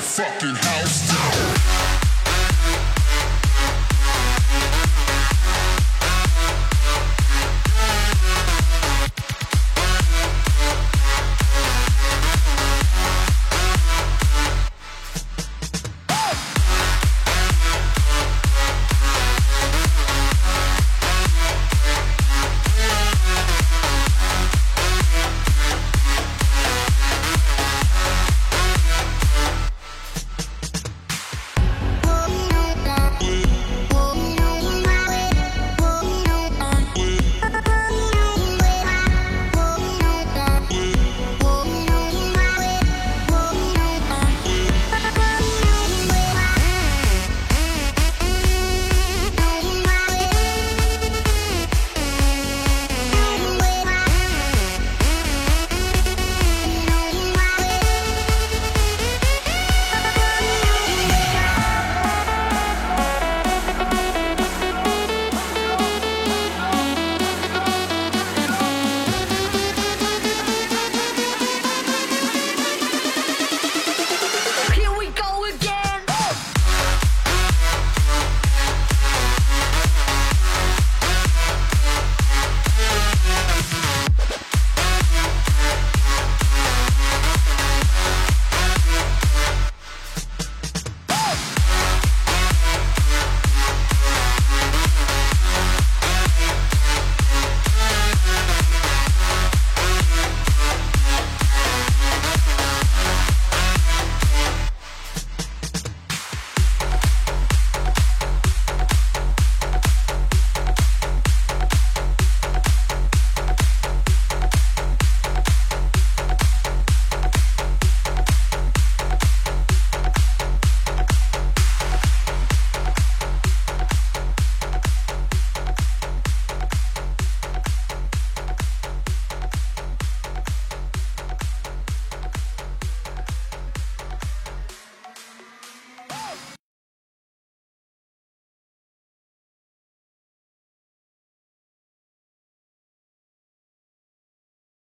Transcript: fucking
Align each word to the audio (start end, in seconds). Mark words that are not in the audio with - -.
fucking 0.00 0.53